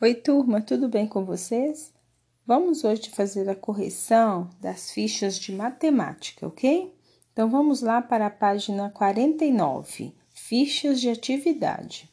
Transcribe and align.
Oi, 0.00 0.12
turma, 0.12 0.60
tudo 0.60 0.88
bem 0.88 1.06
com 1.06 1.24
vocês? 1.24 1.94
Vamos 2.44 2.82
hoje 2.82 3.10
fazer 3.10 3.48
a 3.48 3.54
correção 3.54 4.50
das 4.60 4.90
fichas 4.90 5.38
de 5.38 5.52
matemática, 5.52 6.48
ok? 6.48 6.92
Então 7.32 7.48
vamos 7.48 7.80
lá 7.80 8.02
para 8.02 8.26
a 8.26 8.30
página 8.30 8.90
49, 8.90 10.12
fichas 10.30 11.00
de 11.00 11.08
atividade. 11.08 12.10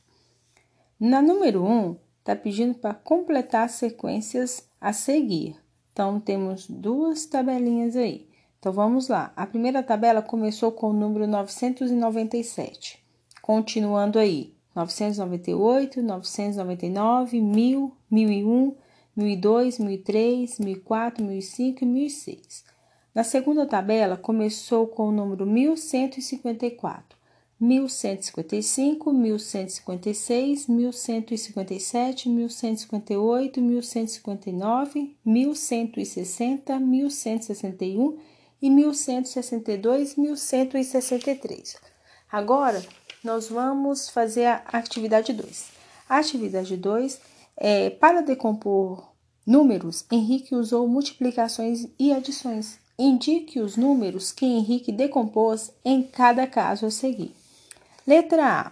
Na 1.00 1.24
número 1.24 1.66
1, 1.66 1.98
está 2.20 2.36
pedindo 2.36 2.76
para 2.76 2.94
completar 2.94 3.66
as 3.66 3.72
sequências 3.72 4.70
a 4.80 4.94
seguir. 4.94 5.60
Então 5.92 6.20
temos 6.20 6.68
duas 6.68 7.26
tabelinhas 7.26 7.96
aí. 7.96 8.30
Então 8.60 8.72
vamos 8.72 9.08
lá. 9.08 9.34
A 9.36 9.48
primeira 9.48 9.82
tabela 9.82 10.22
começou 10.22 10.72
com 10.72 10.92
o 10.92 10.94
número 10.94 11.28
997. 11.28 13.04
Continuando 13.42 14.20
aí, 14.20 14.54
998, 14.76 16.02
999, 16.02 17.42
1000, 17.42 17.92
1001, 18.10 18.76
1002, 19.16 19.80
1003, 19.80 20.60
1004, 20.60 21.26
1005 21.26 21.84
e 21.84 21.88
1006. 21.88 22.64
Na 23.14 23.24
segunda 23.26 23.66
tabela, 23.66 24.16
começou 24.16 24.88
com 24.88 25.10
o 25.10 25.12
número 25.12 25.46
1154, 25.46 27.18
1155, 27.60 29.12
1156, 29.12 30.68
1157, 30.68 32.30
1158, 32.30 33.62
1159, 33.62 35.16
1160, 35.26 36.80
1161 36.80 38.18
e 38.62 38.70
1162, 38.70 40.16
1163. 40.16 41.76
Agora, 42.32 42.82
nós 43.24 43.48
vamos 43.50 44.10
fazer 44.10 44.46
a 44.46 44.64
atividade 44.74 45.32
2. 45.34 45.66
A 46.10 46.18
atividade 46.18 46.76
2 46.76 47.20
é 47.58 47.90
para 47.90 48.22
decompor 48.22 49.12
números, 49.46 50.06
Henrique 50.12 50.56
usou 50.56 50.88
multiplicações 50.88 51.88
e 52.00 52.12
adições. 52.12 52.80
Indique 52.98 53.60
os 53.60 53.78
números 53.78 54.32
que 54.32 54.46
Henrique 54.46 54.92
decompôs 54.92 55.72
em 55.84 56.04
cada 56.04 56.46
caso 56.46 56.86
a 56.86 56.92
seguir. 56.92 57.34
Letra 58.06 58.62
A. 58.62 58.72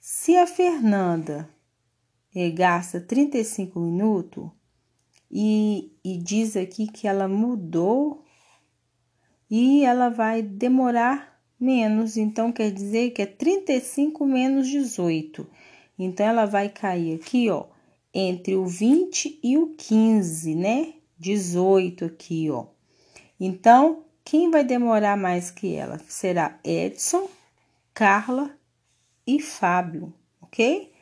Se 0.00 0.36
a 0.36 0.48
Fernanda 0.48 1.48
eh, 2.34 2.50
gasta 2.50 3.00
35 3.00 3.78
minutos 3.78 4.50
e, 5.30 5.92
e 6.04 6.18
diz 6.18 6.56
aqui 6.56 6.88
que 6.88 7.06
ela 7.06 7.28
mudou 7.28 8.24
e 9.48 9.84
ela 9.84 10.08
vai 10.08 10.42
demorar 10.42 11.40
menos, 11.58 12.16
então 12.16 12.50
quer 12.50 12.72
dizer 12.72 13.10
que 13.10 13.22
é 13.22 13.26
35 13.26 14.26
menos 14.26 14.68
18. 14.68 15.46
Então 15.96 16.26
ela 16.26 16.46
vai 16.46 16.68
cair 16.68 17.14
aqui, 17.14 17.48
ó 17.48 17.73
entre 18.14 18.54
o 18.54 18.64
20 18.64 19.40
e 19.42 19.58
o 19.58 19.74
15, 19.76 20.54
né? 20.54 20.94
18 21.18 22.04
aqui, 22.04 22.48
ó. 22.50 22.66
Então, 23.40 24.04
quem 24.24 24.50
vai 24.50 24.62
demorar 24.62 25.16
mais 25.16 25.50
que 25.50 25.74
ela 25.74 25.98
será 26.08 26.58
Edson, 26.62 27.28
Carla 27.92 28.56
e 29.26 29.40
Fábio, 29.40 30.14
ok? 30.40 30.92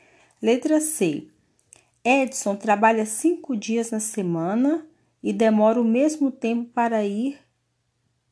Letra 0.41 0.81
C. 0.81 1.27
Edson 2.03 2.55
trabalha 2.55 3.05
cinco 3.05 3.55
dias 3.55 3.91
na 3.91 3.99
semana 3.99 4.85
e 5.21 5.31
demora 5.31 5.79
o 5.79 5.85
mesmo 5.85 6.31
tempo 6.31 6.69
para 6.73 7.05
ir, 7.05 7.39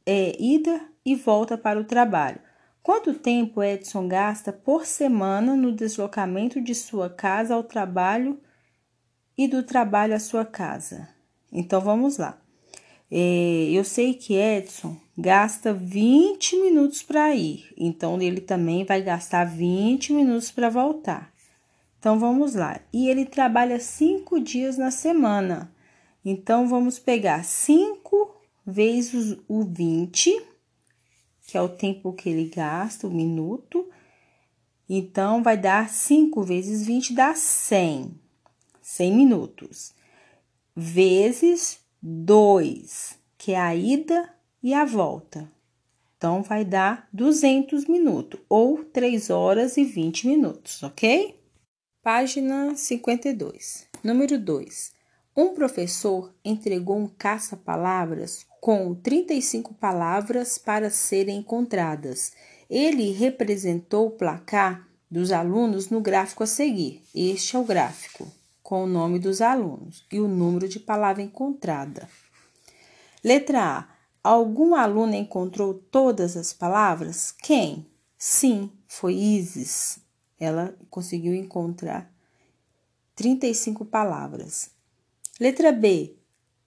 é, 0.06 0.35
ida 0.38 0.81
e 1.06 1.15
volta 1.15 1.57
para 1.57 1.79
o 1.79 1.85
trabalho. 1.85 2.39
Quanto 2.83 3.13
tempo 3.13 3.63
Edson 3.63 4.07
gasta 4.07 4.51
por 4.51 4.85
semana 4.85 5.56
no 5.56 5.71
deslocamento 5.71 6.59
de 6.59 6.73
sua 6.73 7.09
casa 7.09 7.53
ao 7.53 7.63
trabalho? 7.63 8.41
E 9.38 9.48
do 9.48 9.63
trabalho 9.63 10.16
à 10.16 10.19
sua 10.19 10.45
casa. 10.45 11.10
Então 11.51 11.81
vamos 11.81 12.18
lá. 12.18 12.39
É, 13.10 13.69
eu 13.72 13.83
sei 13.83 14.13
que 14.13 14.36
Edson 14.36 14.95
gasta 15.18 15.74
20 15.74 16.56
minutos 16.62 17.04
para 17.04 17.36
ir, 17.36 17.74
então 17.78 18.22
ele 18.22 18.39
também 18.39 18.86
vai 18.86 19.01
gastar 19.01 19.45
20 19.45 20.13
minutos 20.13 20.50
para 20.50 20.69
voltar. 20.69 21.31
Então 22.00 22.18
vamos 22.19 22.56
lá. 22.56 22.80
E 22.92 23.10
ele 23.10 23.25
trabalha 23.25 23.80
cinco 23.80 24.39
dias 24.39 24.78
na 24.78 24.92
semana. 24.92 25.72
Então 26.24 26.68
vamos 26.68 27.00
pegar 27.00 27.44
5 27.44 28.36
vezes 28.66 29.38
o 29.48 29.63
20 29.63 30.51
que 31.51 31.57
é 31.57 31.62
o 31.62 31.68
tempo 31.68 32.13
que 32.13 32.30
ele 32.30 32.45
gasta, 32.45 33.06
o 33.06 33.12
minuto. 33.12 33.86
Então, 34.88 35.44
vai 35.44 35.57
dar 35.57 35.89
5 35.89 36.42
vezes 36.44 36.86
20 36.86 37.13
dá 37.13 37.36
100. 37.36 38.18
100 38.91 39.15
minutos. 39.15 39.93
Vezes 40.75 41.79
2, 42.01 43.17
que 43.38 43.53
é 43.53 43.59
a 43.59 43.73
ida 43.73 44.29
e 44.61 44.73
a 44.73 44.83
volta. 44.83 45.49
Então, 46.17 46.43
vai 46.43 46.65
dar 46.65 47.07
200 47.13 47.85
minutos, 47.85 48.39
ou 48.49 48.83
3 48.83 49.29
horas 49.29 49.77
e 49.77 49.85
20 49.85 50.27
minutos, 50.27 50.83
ok? 50.83 51.39
Página 52.03 52.75
52. 52.75 53.88
Número 54.03 54.38
2. 54.38 54.91
Um 55.37 55.53
professor 55.53 56.35
entregou 56.44 56.97
um 56.97 57.07
caça-palavras 57.07 58.45
com 58.59 58.94
35 58.94 59.73
palavras 59.75 60.57
para 60.57 60.89
serem 60.89 61.37
encontradas. 61.37 62.33
Ele 62.69 63.11
representou 63.11 64.07
o 64.07 64.11
placar 64.11 64.85
dos 65.09 65.31
alunos 65.31 65.89
no 65.89 66.01
gráfico 66.01 66.44
a 66.44 66.47
seguir. 66.47 67.01
Este 67.15 67.55
é 67.55 67.59
o 67.59 67.63
gráfico, 67.63 68.27
com 68.71 68.85
o 68.85 68.88
nome 68.88 69.19
dos 69.19 69.41
alunos 69.41 70.06
e 70.09 70.21
o 70.21 70.29
número 70.29 70.65
de 70.65 70.79
palavra 70.79 71.21
encontrada. 71.21 72.07
Letra 73.21 73.79
A. 73.79 73.88
Algum 74.23 74.75
aluno 74.75 75.13
encontrou 75.13 75.73
todas 75.73 76.38
as 76.38 76.53
palavras? 76.53 77.33
Quem? 77.33 77.85
Sim, 78.18 78.71
foi 78.88 79.15
Isis. 79.15 80.00
Ela 80.39 80.73
conseguiu 80.89 81.35
encontrar 81.35 82.09
35 83.13 83.83
palavras. 83.83 84.71
Letra 85.38 85.73
B. 85.73 86.15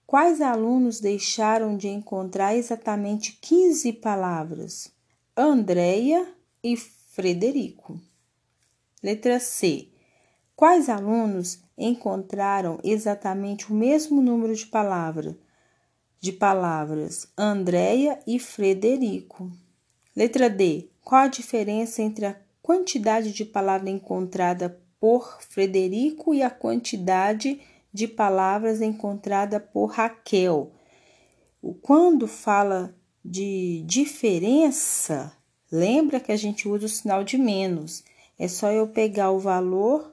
Quais 0.07 0.43
alunos 0.43 1.01
deixaram 1.01 1.75
de 1.75 1.89
encontrar 1.89 2.55
exatamente 2.55 3.39
15 3.41 3.95
palavras? 3.95 4.93
Andreia 5.35 6.29
e 6.63 6.77
Frederico. 6.77 7.99
Letra 9.03 9.41
C. 9.41 9.89
Quais 10.55 10.91
alunos 10.91 11.64
encontraram 11.77 12.79
exatamente 12.83 13.73
o 13.73 13.75
mesmo 13.75 14.23
número 14.23 14.55
de 14.55 14.67
palavras? 14.67 15.35
De 16.21 16.33
palavras 16.33 17.29
Andreia 17.37 18.19
e 18.27 18.39
Frederico. 18.39 19.51
Letra 20.17 20.49
D. 20.49 20.89
Qual 21.03 21.23
a 21.23 21.29
diferença 21.29 22.03
entre 22.03 22.27
a 22.27 22.37
quantidade 22.63 23.33
de 23.33 23.45
palavra 23.45 23.91
encontrada 23.91 24.81
por 24.99 25.43
Frederico 25.43 26.33
e 26.33 26.43
a 26.43 26.49
quantidade 26.49 27.55
de 27.55 27.75
de 27.95 28.09
palavras 28.09 28.83
encontrada 28.83 29.61
por 29.61 29.87
Raquel. 29.93 30.73
Quando 31.81 32.27
fala 32.27 32.93
de 33.25 33.85
diferença, 33.87 35.33
lembra 35.71 36.19
que 36.19 36.33
a 36.33 36.37
gente 36.37 36.69
usa 36.69 36.87
o 36.87 36.89
sinal 36.89 37.23
de 37.23 37.39
menos. 37.39 38.03
É 38.37 38.49
só 38.49 38.73
eu 38.73 38.89
pegar 38.89 39.31
o 39.31 39.39
valor, 39.39 40.13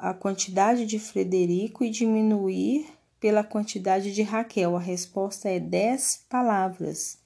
a 0.00 0.14
quantidade 0.14 0.86
de 0.86 0.98
Frederico 0.98 1.84
e 1.84 1.90
diminuir 1.90 2.88
pela 3.20 3.44
quantidade 3.44 4.12
de 4.12 4.22
Raquel. 4.22 4.76
A 4.76 4.80
resposta 4.80 5.48
é 5.48 5.60
10 5.60 6.24
palavras. 6.28 7.18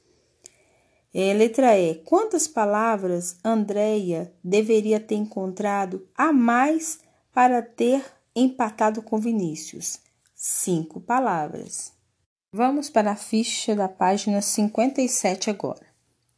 É, 1.15 1.33
letra 1.33 1.79
E. 1.79 1.95
Quantas 2.05 2.49
palavras 2.49 3.39
Andréia 3.45 4.35
deveria 4.43 4.99
ter 4.99 5.15
encontrado 5.15 6.07
a 6.17 6.33
mais 6.33 6.99
para 7.33 7.63
ter 7.63 8.05
empatado 8.35 9.01
com 9.01 9.19
Vinícius. 9.19 10.01
Cinco 10.35 11.01
palavras. 11.01 11.93
Vamos 12.53 12.91
para 12.91 13.13
a 13.13 13.17
ficha 13.17 13.77
da 13.77 13.89
página 13.89 14.43
57 14.43 15.51
agora. 15.51 15.87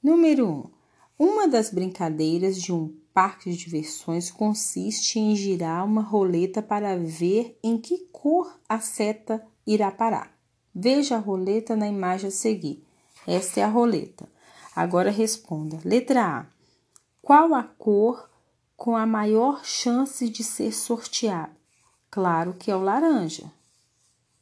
Número 0.02 0.46
1. 0.46 0.52
Um, 0.52 0.70
uma 1.18 1.48
das 1.48 1.70
brincadeiras 1.70 2.60
de 2.60 2.72
um 2.72 2.94
parque 3.16 3.50
de 3.50 3.56
diversões 3.56 4.30
consiste 4.30 5.18
em 5.18 5.34
girar 5.34 5.86
uma 5.86 6.02
roleta 6.02 6.60
para 6.60 6.98
ver 6.98 7.58
em 7.64 7.78
que 7.78 7.96
cor 8.12 8.60
a 8.68 8.78
seta 8.78 9.42
irá 9.66 9.90
parar. 9.90 10.38
Veja 10.74 11.16
a 11.16 11.18
roleta 11.18 11.74
na 11.74 11.88
imagem 11.88 12.28
a 12.28 12.30
seguir. 12.30 12.86
Esta 13.26 13.60
é 13.60 13.62
a 13.62 13.68
roleta. 13.68 14.28
Agora 14.74 15.10
responda. 15.10 15.80
Letra 15.82 16.40
A. 16.40 16.46
Qual 17.22 17.54
a 17.54 17.62
cor 17.62 18.28
com 18.76 18.94
a 18.94 19.06
maior 19.06 19.64
chance 19.64 20.28
de 20.28 20.44
ser 20.44 20.70
sorteada? 20.70 21.56
Claro 22.10 22.52
que 22.52 22.70
é 22.70 22.76
o 22.76 22.82
laranja, 22.82 23.50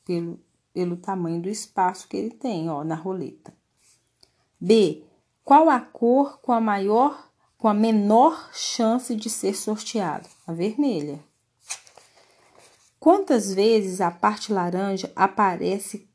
pelo, 0.05 0.41
pelo 0.73 0.97
tamanho 0.97 1.41
do 1.41 1.49
espaço 1.49 2.09
que 2.09 2.17
ele 2.17 2.31
tem, 2.31 2.69
ó, 2.69 2.83
na 2.83 2.97
roleta. 2.97 3.55
B. 4.61 5.05
Qual 5.45 5.71
a 5.71 5.79
cor 5.79 6.41
com 6.41 6.51
a 6.51 6.61
maior, 6.61 7.31
com 7.65 7.69
a 7.69 7.73
menor 7.73 8.51
chance 8.53 9.17
de 9.17 9.31
ser 9.31 9.55
sorteado? 9.55 10.29
A 10.47 10.53
vermelha. 10.53 11.19
Quantas 13.01 13.55
vezes 13.55 14.03
a 14.03 14.11
parte 14.11 14.53
laranja 14.53 15.11
aparece, 15.17 16.07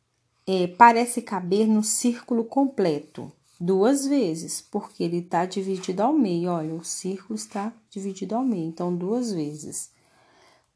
é, 0.45 0.67
parece 0.67 1.23
caber 1.23 1.65
no 1.67 1.81
círculo 1.81 2.43
completo? 2.43 3.31
Duas 3.59 4.05
vezes, 4.05 4.61
porque 4.61 5.03
ele 5.03 5.21
está 5.21 5.47
dividido 5.47 6.03
ao 6.03 6.13
meio. 6.13 6.51
Olha, 6.51 6.75
o 6.75 6.85
círculo 6.85 7.33
está 7.33 7.73
dividido 7.89 8.35
ao 8.35 8.43
meio, 8.43 8.67
então 8.67 8.95
duas 8.95 9.33
vezes. 9.33 9.89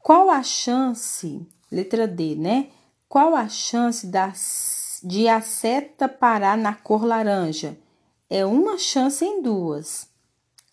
Qual 0.00 0.28
a 0.28 0.42
chance, 0.42 1.46
letra 1.70 2.08
D, 2.08 2.34
né? 2.34 2.70
Qual 3.08 3.36
a 3.36 3.48
chance 3.48 4.08
da, 4.08 4.32
de 5.04 5.28
a 5.28 5.40
seta 5.40 6.08
parar 6.08 6.58
na 6.58 6.74
cor 6.74 7.04
laranja? 7.04 7.78
É 8.28 8.44
uma 8.44 8.76
chance 8.76 9.24
em 9.24 9.40
duas. 9.40 10.12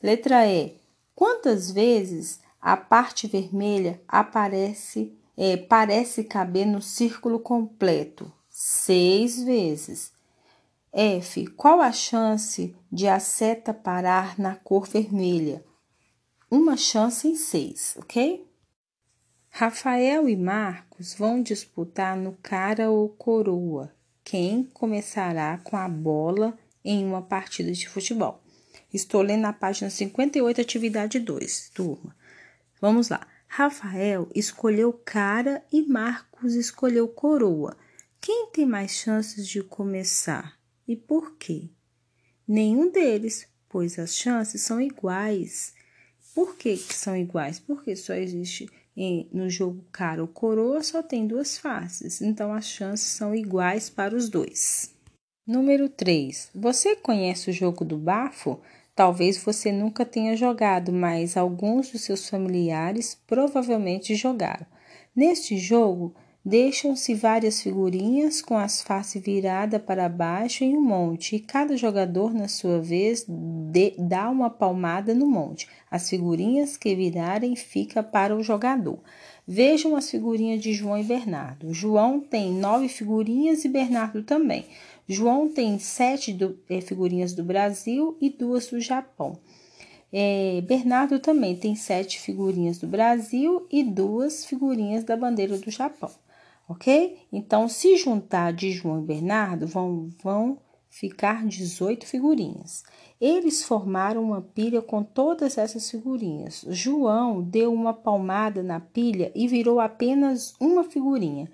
Letra 0.01 0.47
E. 0.47 0.79
Quantas 1.13 1.69
vezes 1.69 2.39
a 2.59 2.75
parte 2.75 3.27
vermelha 3.27 4.01
aparece, 4.07 5.13
é, 5.37 5.55
parece 5.55 6.23
caber 6.23 6.65
no 6.65 6.81
círculo 6.81 7.39
completo? 7.39 8.31
Seis 8.49 9.43
vezes. 9.43 10.11
F. 10.91 11.45
Qual 11.47 11.79
a 11.79 11.91
chance 11.91 12.75
de 12.91 13.07
a 13.07 13.19
seta 13.19 13.73
parar 13.73 14.39
na 14.39 14.55
cor 14.55 14.87
vermelha? 14.87 15.63
Uma 16.49 16.75
chance 16.75 17.27
em 17.27 17.35
seis, 17.35 17.95
ok? 17.97 18.45
Rafael 19.49 20.27
e 20.27 20.35
Marcos 20.35 21.13
vão 21.13 21.43
disputar 21.43 22.17
no 22.17 22.33
cara 22.41 22.89
ou 22.89 23.07
coroa 23.07 23.93
quem 24.23 24.63
começará 24.63 25.59
com 25.59 25.77
a 25.77 25.87
bola 25.87 26.57
em 26.83 27.05
uma 27.05 27.21
partida 27.21 27.71
de 27.71 27.87
futebol. 27.87 28.40
Estou 28.93 29.21
lendo 29.21 29.41
na 29.41 29.53
página 29.53 29.89
58, 29.89 30.59
atividade 30.61 31.19
2, 31.19 31.69
turma. 31.73 32.15
Vamos 32.79 33.09
lá. 33.09 33.25
Rafael 33.47 34.29
escolheu 34.33 34.91
cara 34.93 35.63
e 35.71 35.81
Marcos 35.81 36.55
escolheu 36.55 37.07
coroa. 37.07 37.77
Quem 38.19 38.47
tem 38.47 38.65
mais 38.65 38.91
chances 38.91 39.47
de 39.47 39.61
começar 39.63 40.57
e 40.87 40.95
por 40.95 41.35
quê? 41.37 41.69
Nenhum 42.47 42.91
deles, 42.91 43.47
pois 43.69 43.97
as 43.97 44.15
chances 44.15 44.61
são 44.61 44.81
iguais. 44.81 45.73
Por 46.33 46.55
que, 46.55 46.77
que 46.77 46.93
são 46.93 47.15
iguais? 47.15 47.59
Porque 47.59 47.95
só 47.95 48.13
existe 48.13 48.69
e 48.95 49.27
no 49.31 49.49
jogo 49.49 49.85
cara 49.91 50.21
ou 50.21 50.27
coroa 50.27 50.83
só 50.83 51.01
tem 51.01 51.25
duas 51.25 51.57
faces, 51.57 52.21
então 52.21 52.53
as 52.53 52.65
chances 52.65 53.07
são 53.07 53.33
iguais 53.33 53.89
para 53.89 54.15
os 54.15 54.29
dois. 54.29 54.93
Número 55.47 55.89
3. 55.89 56.51
Você 56.53 56.95
conhece 56.95 57.49
o 57.49 57.53
jogo 57.53 57.83
do 57.83 57.97
bafo? 57.97 58.61
Talvez 59.01 59.35
você 59.35 59.71
nunca 59.71 60.05
tenha 60.05 60.37
jogado, 60.37 60.93
mas 60.93 61.35
alguns 61.35 61.89
dos 61.89 62.01
seus 62.01 62.29
familiares 62.29 63.19
provavelmente 63.25 64.13
jogaram. 64.13 64.67
Neste 65.15 65.57
jogo, 65.57 66.13
Deixam-se 66.43 67.13
várias 67.13 67.61
figurinhas 67.61 68.41
com 68.41 68.57
as 68.57 68.81
faces 68.81 69.21
viradas 69.21 69.79
para 69.79 70.09
baixo 70.09 70.63
em 70.63 70.75
um 70.75 70.81
monte, 70.81 71.35
e 71.35 71.39
cada 71.39 71.77
jogador, 71.77 72.33
na 72.33 72.47
sua 72.47 72.81
vez, 72.81 73.23
de, 73.27 73.93
dá 73.99 74.27
uma 74.27 74.49
palmada 74.49 75.13
no 75.13 75.27
monte. 75.27 75.67
As 75.89 76.09
figurinhas 76.09 76.75
que 76.75 76.95
virarem 76.95 77.55
fica 77.55 78.01
para 78.01 78.35
o 78.35 78.41
jogador. 78.41 78.97
Vejam 79.47 79.95
as 79.95 80.09
figurinhas 80.09 80.63
de 80.63 80.73
João 80.73 80.97
e 80.97 81.03
Bernardo. 81.03 81.71
João 81.71 82.19
tem 82.19 82.51
nove 82.51 82.87
figurinhas 82.87 83.63
e 83.63 83.69
Bernardo 83.69 84.23
também. 84.23 84.65
João 85.11 85.49
tem 85.49 85.77
sete 85.77 86.33
do, 86.33 86.57
é, 86.69 86.81
figurinhas 86.81 87.33
do 87.33 87.43
Brasil 87.43 88.17
e 88.21 88.29
duas 88.29 88.67
do 88.67 88.79
Japão. 88.79 89.37
É, 90.11 90.61
Bernardo 90.61 91.19
também 91.19 91.55
tem 91.55 91.75
sete 91.75 92.19
figurinhas 92.19 92.77
do 92.77 92.87
Brasil 92.87 93.67
e 93.71 93.83
duas 93.83 94.45
figurinhas 94.45 95.03
da 95.03 95.15
bandeira 95.15 95.57
do 95.57 95.69
Japão 95.69 96.11
ok? 96.71 97.19
Então, 97.31 97.67
se 97.67 97.97
juntar 97.97 98.53
de 98.53 98.71
João 98.71 98.99
e 98.99 99.05
Bernardo, 99.05 99.67
vão, 99.67 100.09
vão 100.23 100.57
ficar 100.89 101.45
18 101.45 102.05
figurinhas. 102.05 102.83
Eles 103.19 103.63
formaram 103.63 104.23
uma 104.23 104.41
pilha 104.41 104.81
com 104.81 105.03
todas 105.03 105.57
essas 105.57 105.89
figurinhas. 105.89 106.65
João 106.69 107.41
deu 107.41 107.73
uma 107.73 107.93
palmada 107.93 108.63
na 108.63 108.79
pilha 108.79 109.31
e 109.35 109.47
virou 109.47 109.79
apenas 109.79 110.55
uma 110.59 110.83
figurinha. 110.83 111.49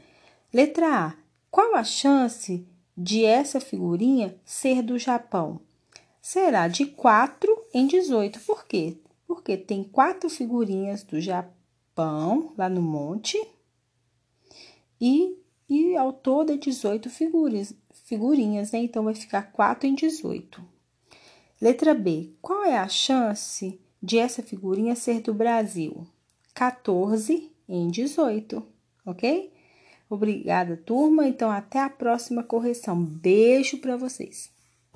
Letra 0.54 1.08
A. 1.08 1.14
Qual 1.50 1.76
a 1.76 1.84
chance 1.84 2.66
de 2.98 3.24
essa 3.24 3.60
figurinha 3.60 4.36
ser 4.44 4.82
do 4.82 4.98
Japão? 4.98 5.62
será 6.27 6.68
de 6.68 6.86
4 6.86 7.58
em 7.74 7.88
18. 7.88 8.42
Por 8.42 8.66
quê? 8.66 8.98
Porque 9.25 9.56
tem 9.56 9.82
quatro 9.82 10.30
figurinhas 10.30 11.01
do 11.01 11.22
Japão 11.22 12.51
lá 12.58 12.68
no 12.68 12.82
monte 12.82 13.42
e, 15.00 15.38
e 15.70 15.96
ao 15.96 16.12
todo 16.12 16.51
é 16.51 16.58
18 16.58 17.10
figuras, 17.10 17.74
figurinhas, 18.04 18.74
né? 18.74 18.80
Então 18.80 19.06
vai 19.06 19.16
ficar 19.16 19.54
4 19.54 19.88
em 19.88 19.96
18. 19.96 20.62
Letra 21.62 21.94
B. 21.94 22.34
Qual 22.42 22.66
é 22.66 22.77
a 22.77 22.89
chance 22.89 23.80
de 24.04 24.20
essa 24.20 24.44
figurinha 24.44 24.98
ser 24.98 25.22
do 25.22 25.34
Brasil? 25.34 26.06
14 26.54 27.50
em 27.70 27.88
18, 27.88 28.62
ok? 29.06 29.54
Obrigada, 30.10 30.78
turma. 30.78 31.28
Então, 31.28 31.52
até 31.52 31.80
a 31.80 31.90
próxima 31.90 32.44
correção. 32.44 33.04
Beijo 33.04 33.78
para 33.80 33.98
vocês. 33.98 34.57